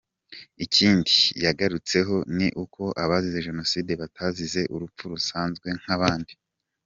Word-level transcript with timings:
Ikindi 0.65 1.15
yagarutseho 1.45 2.15
ni 2.37 2.47
uko 2.63 2.83
abazize 3.03 3.39
jenoside 3.47 3.91
batazize 4.01 4.61
urupfu 4.75 5.03
rusanzwe 5.13 5.67
nk’abandi. 5.81 6.33